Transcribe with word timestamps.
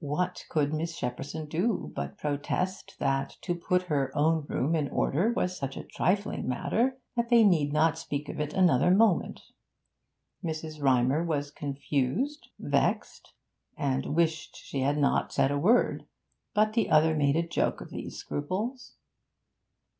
What 0.00 0.46
could 0.48 0.74
Miss 0.74 0.96
Shepperson 0.98 1.48
do 1.48 1.92
but 1.94 2.18
protest 2.18 2.96
that 2.98 3.36
to 3.42 3.54
put 3.54 3.82
her 3.82 4.10
own 4.18 4.46
room 4.48 4.74
in 4.74 4.88
order 4.90 5.30
was 5.32 5.56
such 5.56 5.76
a 5.76 5.84
trifling 5.84 6.48
matter 6.48 6.98
that 7.14 7.28
they 7.28 7.44
need 7.44 7.72
not 7.72 7.96
speak 7.96 8.28
of 8.28 8.40
it 8.40 8.52
another 8.52 8.90
moment. 8.90 9.42
Mrs. 10.42 10.82
Rymer 10.82 11.22
was 11.22 11.52
confused, 11.52 12.48
vexed, 12.58 13.32
and 13.76 14.16
wished 14.16 14.56
she 14.56 14.80
had 14.80 14.98
not 14.98 15.32
said 15.32 15.52
a 15.52 15.56
word; 15.56 16.04
but 16.52 16.72
the 16.72 16.90
other 16.90 17.14
made 17.14 17.36
a 17.36 17.46
joke 17.46 17.80
of 17.80 17.90
these 17.90 18.16
scruples. 18.16 18.96